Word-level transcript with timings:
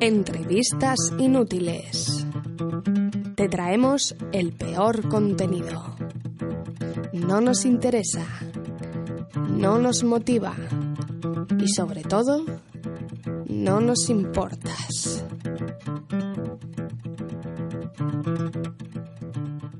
Entrevistas 0.00 0.98
inútiles. 1.18 2.26
Te 3.36 3.48
traemos 3.48 4.14
el 4.32 4.52
peor 4.52 5.08
contenido. 5.08 5.96
No 7.12 7.40
nos 7.40 7.64
interesa. 7.64 8.26
No 9.48 9.78
nos 9.78 10.02
motiva. 10.02 10.56
Y 11.58 11.68
sobre 11.68 12.02
todo, 12.02 12.44
no 13.46 13.80
nos 13.80 14.10
importas. 14.10 15.24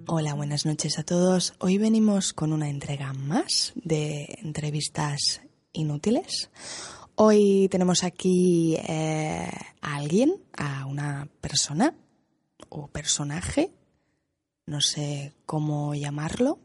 Hola, 0.07 0.35
buenas 0.35 0.67
noches 0.67 0.99
a 0.99 1.03
todos. 1.03 1.55
Hoy 1.59 1.79
venimos 1.79 2.33
con 2.33 2.53
una 2.53 2.69
entrega 2.69 3.13
más 3.13 3.73
de 3.75 4.39
entrevistas 4.43 5.41
inútiles. 5.73 6.51
Hoy 7.25 7.69
tenemos 7.71 8.03
aquí 8.03 8.75
eh, 8.79 9.49
a 9.81 9.95
alguien, 9.95 10.43
a 10.57 10.87
una 10.87 11.29
persona 11.41 11.95
o 12.69 12.89
personaje, 12.89 13.71
no 14.67 14.81
sé 14.81 15.33
cómo 15.47 15.95
llamarlo, 15.95 16.59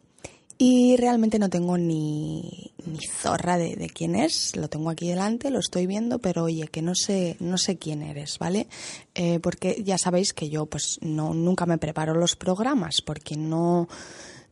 y 0.57 0.97
realmente 0.97 1.37
no 1.37 1.51
tengo 1.51 1.77
ni, 1.77 2.73
ni 2.87 3.05
zorra 3.05 3.59
de, 3.59 3.91
quién 3.93 4.15
es. 4.15 4.55
Lo 4.55 4.67
tengo 4.67 4.89
aquí 4.89 5.07
delante, 5.07 5.51
lo 5.51 5.59
estoy 5.59 5.85
viendo, 5.85 6.17
pero 6.17 6.45
oye, 6.45 6.67
que 6.69 6.81
no 6.81 6.95
sé, 6.95 7.37
no 7.39 7.59
sé 7.59 7.77
quién 7.77 8.01
eres, 8.01 8.39
¿vale? 8.39 8.67
Eh, 9.13 9.39
porque 9.39 9.83
ya 9.83 9.99
sabéis 9.99 10.33
que 10.33 10.49
yo 10.49 10.65
pues 10.65 10.97
no, 11.01 11.35
nunca 11.35 11.67
me 11.67 11.77
preparo 11.77 12.15
los 12.15 12.35
programas 12.35 13.03
porque 13.03 13.37
no, 13.37 13.87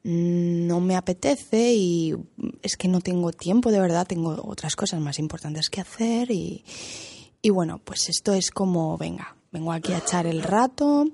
no 0.05 0.81
me 0.81 0.95
apetece 0.95 1.73
y 1.73 2.15
es 2.61 2.77
que 2.77 2.87
no 2.87 3.01
tengo 3.01 3.31
tiempo, 3.31 3.71
de 3.71 3.79
verdad, 3.79 4.05
tengo 4.05 4.39
otras 4.45 4.75
cosas 4.75 5.01
más 5.01 5.17
importantes 5.17 5.71
que 5.71 5.81
hacer 5.81 6.29
y, 6.29 6.63
y 7.41 7.49
bueno, 7.49 7.81
pues 7.83 8.07
esto 8.09 8.31
es 8.31 8.51
como, 8.51 8.99
venga, 8.99 9.35
vengo 9.51 9.71
aquí 9.71 9.93
a 9.93 9.97
echar 9.97 10.27
el 10.27 10.43
rato 10.43 11.07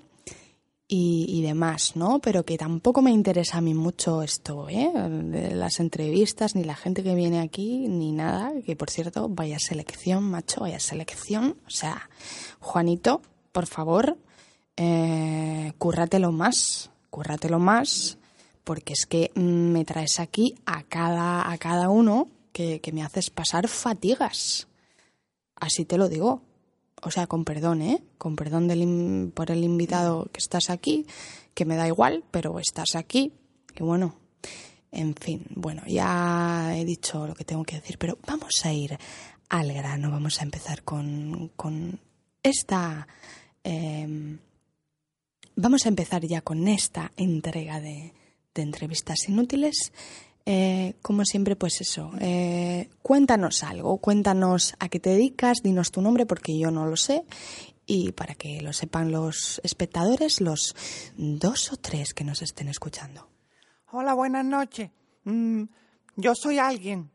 y, 0.90 1.26
y, 1.30 1.42
demás, 1.42 1.96
¿no? 1.96 2.20
Pero 2.20 2.44
que 2.44 2.58
tampoco 2.58 3.02
me 3.02 3.12
interesa 3.12 3.60
a 3.60 3.62
mí 3.62 3.74
mucho 3.74 4.24
esto, 4.24 4.68
¿eh? 4.68 4.92
De 4.94 5.56
las 5.56 5.80
entrevistas, 5.80 6.54
ni 6.54 6.66
la 6.66 6.76
gente 6.76 7.02
que 7.02 7.16
viene 7.16 7.40
aquí, 7.40 7.88
ni 7.88 8.12
nada. 8.12 8.52
Que 8.66 8.76
por 8.76 8.90
cierto, 8.90 9.30
vaya 9.30 9.58
selección, 9.58 10.26
macho, 10.26 10.60
vaya 10.60 10.82
selección. 10.82 11.56
O 11.66 11.70
sea, 11.70 12.10
Juanito, 12.60 13.22
por 13.54 13.68
favor, 13.68 14.18
eh, 14.76 15.72
cúrratelo 15.78 16.34
más, 16.34 16.92
cúrratelo 17.10 17.58
más, 17.58 18.18
porque 18.64 18.94
es 18.94 19.06
que 19.06 19.32
me 19.36 19.86
traes 19.86 20.20
aquí 20.20 20.56
a 20.66 20.84
cada, 20.84 21.52
a 21.52 21.58
cada 21.58 21.90
uno 21.90 22.28
que, 22.54 22.80
que 22.80 22.92
me 22.92 23.04
haces 23.04 23.30
pasar 23.30 23.68
fatigas. 23.68 24.68
Así 25.56 25.86
te 25.86 25.98
lo 25.98 26.10
digo 26.10 26.42
o 27.02 27.12
sea, 27.12 27.28
con 27.28 27.44
perdón, 27.44 27.82
¿eh? 27.82 28.04
Con 28.18 28.36
perdón 28.36 29.32
por 29.34 29.52
el 29.52 29.64
invitado 29.64 30.30
que 30.32 30.40
estás 30.40 30.70
aquí, 30.70 31.06
que 31.54 31.66
me 31.66 31.76
da 31.76 31.88
igual, 31.88 32.24
pero 32.32 32.60
estás 32.60 32.96
aquí, 32.96 33.34
que 33.74 33.84
bueno, 33.84 34.16
en 34.92 35.16
fin, 35.16 35.46
bueno, 35.56 35.82
ya 35.88 36.74
he 36.76 36.86
dicho 36.86 37.26
lo 37.26 37.34
que 37.34 37.44
tengo 37.44 37.64
que 37.64 37.78
decir, 37.78 37.98
pero 37.98 38.18
vamos 38.28 38.54
a 38.64 38.72
ir 38.72 38.98
al 39.50 39.74
grano, 39.74 40.12
vamos 40.12 40.40
a 40.40 40.44
empezar 40.44 40.84
con, 40.84 41.52
con 41.56 42.00
esta... 42.44 43.08
Eh, 43.64 44.38
vamos 45.56 45.86
a 45.86 45.90
empezar 45.90 46.26
ya 46.26 46.42
con 46.42 46.68
esta 46.68 47.12
entrega 47.18 47.80
de, 47.80 48.14
de 48.54 48.62
entrevistas 48.62 49.28
inútiles. 49.28 49.92
Eh, 50.46 50.96
como 51.02 51.24
siempre, 51.24 51.56
pues 51.56 51.82
eso, 51.82 52.12
eh, 52.20 52.90
cuéntanos 53.04 53.64
algo, 53.64 53.98
cuéntanos 53.98 54.74
a 54.80 54.90
qué 54.90 55.00
te 55.00 55.12
dedicas, 55.12 55.60
dinos 55.64 55.92
tu 55.92 56.02
nombre 56.02 56.26
porque 56.26 56.58
yo 56.58 56.72
no 56.72 56.88
lo 56.88 56.98
sé 56.98 57.24
y 57.86 58.12
para 58.14 58.34
que 58.34 58.62
lo 58.62 58.74
sepan 58.74 59.12
los 59.12 59.62
espectadores, 59.64 60.42
los 60.42 60.76
dos 61.16 61.72
o 61.72 61.78
tres 61.78 62.14
que 62.14 62.24
nos 62.24 62.42
estén 62.42 62.70
escuchando. 62.70 63.28
Hola, 63.92 64.14
buenas 64.14 64.46
noches. 64.46 64.90
Mm, 65.26 65.64
yo 66.16 66.34
soy 66.34 66.58
alguien 66.58 67.12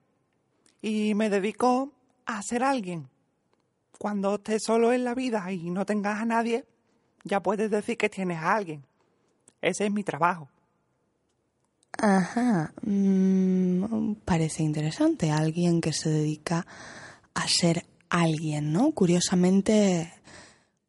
y 0.81 1.15
me 1.15 1.29
dedico 1.29 1.93
a 2.27 2.43
ser 2.43 2.63
alguien. 2.63 3.09
Cuando 3.99 4.35
estés 4.37 4.63
solo 4.63 4.93
en 4.93 5.05
la 5.05 5.15
vida 5.15 5.51
y 5.51 5.71
no 5.71 5.85
tengas 5.87 6.21
a 6.21 6.27
nadie, 6.27 6.65
ya 7.25 7.43
puedes 7.43 7.71
decir 7.71 7.97
que 7.97 8.09
tienes 8.09 8.39
a 8.39 8.55
alguien. 8.55 8.85
Ese 9.63 9.87
es 9.87 9.93
mi 9.93 10.05
trabajo. 10.05 10.49
Ajá, 11.99 12.73
mm, 12.83 14.15
parece 14.25 14.63
interesante. 14.63 15.31
Alguien 15.31 15.81
que 15.81 15.93
se 15.93 16.11
dedica 16.11 16.67
a 17.35 17.49
ser 17.49 17.87
alguien, 18.11 18.73
¿no? 18.73 18.93
Curiosamente, 18.93 20.13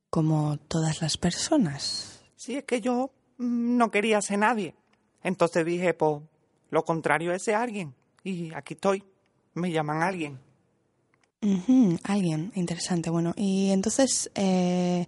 como 0.10 0.58
todas 0.58 1.02
las 1.02 1.18
personas. 1.18 2.22
Sí, 2.36 2.56
es 2.56 2.64
que 2.66 2.82
yo 2.82 3.12
mm, 3.38 3.78
no 3.78 3.92
quería 3.92 4.22
ser 4.22 4.40
nadie. 4.40 4.76
Entonces 5.24 5.66
dije, 5.66 5.94
pues, 5.94 6.22
lo 6.70 6.84
contrario 6.86 7.32
es 7.34 7.44
ser 7.44 7.56
alguien. 7.56 7.94
Y 8.24 8.54
aquí 8.54 8.74
estoy. 8.74 9.04
Me 9.54 9.72
llaman 9.72 10.04
alguien. 10.04 10.40
Uh 11.42 11.58
-huh, 11.68 12.00
alguien, 12.04 12.52
interesante. 12.56 13.10
Bueno, 13.10 13.34
y 13.36 13.70
entonces, 13.72 14.30
eh, 14.36 15.06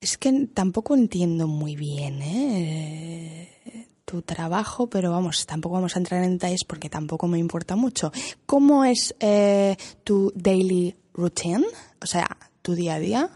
es 0.00 0.18
que 0.18 0.48
tampoco 0.52 0.94
entiendo 0.94 1.46
muy 1.46 1.76
bien, 1.76 2.22
¿eh? 2.22 3.86
Tu 4.10 4.22
trabajo, 4.22 4.88
pero 4.88 5.12
vamos, 5.12 5.46
tampoco 5.46 5.76
vamos 5.76 5.94
a 5.94 6.00
entrar 6.00 6.24
en 6.24 6.32
detalles 6.32 6.64
porque 6.66 6.90
tampoco 6.90 7.28
me 7.28 7.38
importa 7.38 7.76
mucho. 7.76 8.10
¿Cómo 8.44 8.84
es 8.84 9.14
eh, 9.20 9.76
tu 10.02 10.32
daily 10.34 10.96
routine? 11.14 11.64
O 12.02 12.06
sea, 12.06 12.26
tu 12.60 12.74
día 12.74 12.94
a 12.94 12.98
día. 12.98 13.30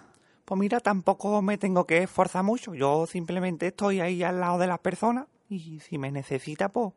Pues 0.44 0.58
mira, 0.58 0.80
tampoco 0.80 1.40
me 1.42 1.58
tengo 1.58 1.86
que 1.86 2.02
esforzar 2.02 2.42
mucho. 2.42 2.74
Yo 2.74 3.06
simplemente 3.06 3.68
estoy 3.68 4.00
ahí 4.00 4.24
al 4.24 4.40
lado 4.40 4.58
de 4.58 4.66
las 4.66 4.80
personas 4.80 5.28
y 5.48 5.78
si 5.78 5.96
me 5.96 6.10
necesita, 6.10 6.70
pues 6.70 6.92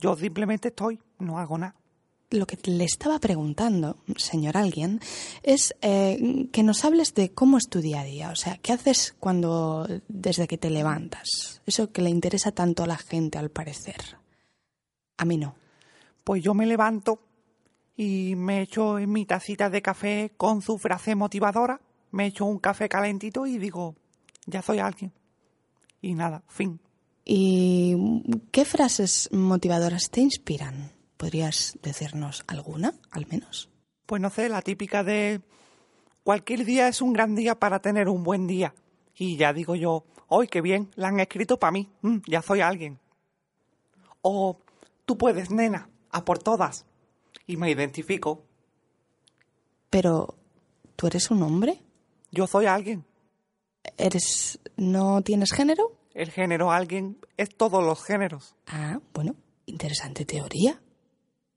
yo 0.00 0.14
simplemente 0.14 0.68
estoy, 0.68 1.00
no 1.18 1.40
hago 1.40 1.58
nada 1.58 1.74
lo 2.30 2.46
que 2.46 2.58
le 2.70 2.84
estaba 2.84 3.18
preguntando, 3.18 3.98
señor 4.16 4.56
alguien, 4.56 5.00
es 5.42 5.74
eh, 5.80 6.48
que 6.52 6.62
nos 6.62 6.84
hables 6.84 7.14
de 7.14 7.32
cómo 7.32 7.58
es 7.58 7.68
tu 7.68 7.80
día 7.80 8.00
a 8.00 8.04
día. 8.04 8.30
O 8.30 8.36
sea, 8.36 8.58
¿qué 8.58 8.72
haces 8.72 9.14
cuando, 9.18 9.86
desde 10.08 10.48
que 10.48 10.58
te 10.58 10.70
levantas? 10.70 11.62
Eso 11.66 11.92
que 11.92 12.02
le 12.02 12.10
interesa 12.10 12.52
tanto 12.52 12.82
a 12.82 12.86
la 12.86 12.96
gente, 12.96 13.38
al 13.38 13.50
parecer. 13.50 14.18
A 15.16 15.24
mí 15.24 15.36
no. 15.36 15.54
Pues 16.24 16.42
yo 16.42 16.54
me 16.54 16.66
levanto 16.66 17.20
y 17.96 18.34
me 18.36 18.62
echo 18.62 18.98
en 18.98 19.10
mi 19.10 19.24
tacita 19.24 19.70
de 19.70 19.82
café 19.82 20.32
con 20.36 20.60
su 20.60 20.78
frase 20.78 21.14
motivadora, 21.14 21.80
me 22.10 22.26
echo 22.26 22.44
un 22.44 22.58
café 22.58 22.88
calentito 22.88 23.46
y 23.46 23.58
digo, 23.58 23.94
ya 24.46 24.62
soy 24.62 24.80
alguien. 24.80 25.12
Y 26.02 26.14
nada, 26.14 26.42
fin. 26.48 26.80
¿Y 27.24 27.96
qué 28.52 28.64
frases 28.64 29.28
motivadoras 29.32 30.10
te 30.10 30.20
inspiran? 30.20 30.95
¿Podrías 31.16 31.78
decirnos 31.82 32.44
alguna, 32.46 32.94
al 33.10 33.26
menos? 33.26 33.70
Pues 34.04 34.20
no 34.20 34.30
sé, 34.30 34.48
la 34.48 34.60
típica 34.60 35.02
de 35.02 35.40
cualquier 36.22 36.64
día 36.64 36.88
es 36.88 37.00
un 37.00 37.12
gran 37.12 37.34
día 37.34 37.54
para 37.58 37.80
tener 37.80 38.08
un 38.08 38.22
buen 38.22 38.46
día. 38.46 38.74
Y 39.14 39.36
ya 39.36 39.52
digo 39.52 39.74
yo, 39.74 40.04
hoy 40.28 40.46
qué 40.46 40.60
bien, 40.60 40.90
la 40.94 41.08
han 41.08 41.20
escrito 41.20 41.58
para 41.58 41.72
mí, 41.72 41.88
mm, 42.02 42.18
ya 42.26 42.42
soy 42.42 42.60
alguien. 42.60 42.98
O 44.20 44.58
tú 45.06 45.16
puedes, 45.16 45.50
nena, 45.50 45.88
a 46.10 46.24
por 46.24 46.38
todas. 46.38 46.84
Y 47.46 47.56
me 47.56 47.70
identifico. 47.70 48.44
Pero, 49.88 50.34
¿tú 50.96 51.06
eres 51.06 51.30
un 51.30 51.42
hombre? 51.42 51.80
Yo 52.30 52.46
soy 52.46 52.66
alguien. 52.66 53.06
¿Eres... 53.96 54.58
no 54.76 55.22
tienes 55.22 55.52
género? 55.52 55.92
El 56.12 56.30
género 56.30 56.72
alguien 56.72 57.18
es 57.36 57.56
todos 57.56 57.82
los 57.82 58.02
géneros. 58.02 58.54
Ah, 58.66 59.00
bueno, 59.14 59.36
interesante 59.66 60.24
teoría 60.24 60.80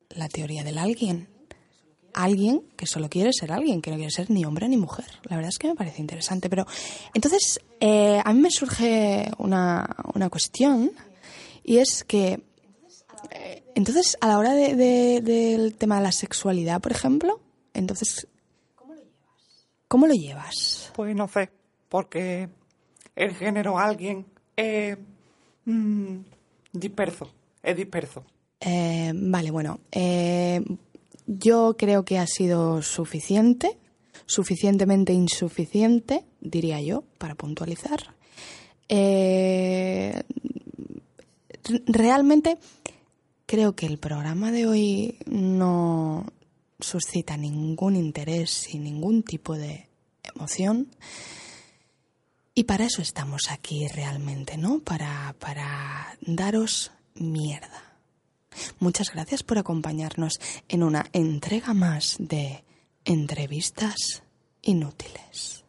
la 0.10 0.28
teoría 0.28 0.64
del 0.64 0.78
alguien. 0.78 1.28
Alguien 2.14 2.64
que 2.76 2.88
solo 2.88 3.10
quiere 3.10 3.32
ser 3.32 3.52
alguien, 3.52 3.82
que 3.82 3.92
no 3.92 3.98
quiere 3.98 4.12
ser 4.12 4.32
ni 4.32 4.44
hombre 4.44 4.68
ni 4.68 4.78
mujer. 4.78 5.06
La 5.24 5.36
verdad 5.36 5.50
es 5.50 5.60
que 5.60 5.68
me 5.68 5.76
parece 5.76 6.02
interesante. 6.02 6.50
Pero 6.50 6.66
entonces, 7.14 7.60
eh, 7.80 8.20
a 8.24 8.34
mí 8.34 8.40
me 8.40 8.50
surge 8.50 9.30
una, 9.38 9.96
una 10.16 10.30
cuestión 10.30 10.92
y 11.64 11.78
es 11.78 12.04
que, 12.04 12.42
eh, 13.30 13.64
entonces, 13.76 14.18
a 14.22 14.28
la 14.28 14.40
hora 14.40 14.54
de, 14.54 14.76
de, 14.76 15.22
del 15.22 15.76
tema 15.76 15.98
de 15.98 16.04
la 16.04 16.12
sexualidad, 16.12 16.82
por 16.82 16.92
ejemplo, 16.92 17.40
entonces, 17.74 18.28
¿cómo 19.88 20.08
lo 20.08 20.14
llevas? 20.16 20.92
Pues 20.96 21.16
no 21.16 21.28
sé, 21.28 21.52
porque 21.90 22.50
el 23.16 23.36
género 23.36 23.78
alguien 23.78 24.26
es 24.56 24.98
mmm, 25.66 26.18
disperso, 26.74 27.30
es 27.62 27.78
disperso. 27.78 28.26
Eh, 28.62 29.12
vale, 29.16 29.52
bueno, 29.52 29.80
eh, 29.92 30.64
yo 31.26 31.76
creo 31.78 32.04
que 32.04 32.18
ha 32.18 32.28
sido 32.28 32.82
suficiente, 32.82 33.78
suficientemente 34.26 35.14
insuficiente, 35.14 36.26
diría 36.42 36.82
yo, 36.82 37.04
para 37.18 37.36
puntualizar. 37.36 38.16
Eh, 38.90 40.24
realmente 41.86 42.58
creo 43.46 43.76
que 43.76 43.86
el 43.86 43.98
programa 43.98 44.52
de 44.52 44.66
hoy 44.66 45.18
no, 45.26 46.26
suscita 46.80 47.38
ningún 47.38 47.96
interés 47.96 48.74
y 48.74 48.80
ningún 48.80 49.24
tipo 49.24 49.56
de 49.56 49.88
emoción. 50.24 50.88
Y 52.54 52.64
para 52.66 52.86
eso 52.86 53.02
estamos 53.02 53.52
aquí 53.52 53.88
realmente, 53.88 54.58
¿no? 54.58 54.80
Para, 54.80 55.36
para 55.40 56.18
daros 56.22 56.92
mierda. 57.16 57.89
Muchas 58.80 59.12
gracias 59.14 59.44
por 59.44 59.58
acompañarnos 59.58 60.40
en 60.68 60.84
una 60.84 61.06
entrega 61.12 61.74
más 61.74 62.16
de 62.18 62.64
entrevistas 63.04 64.24
inútiles. 64.62 65.66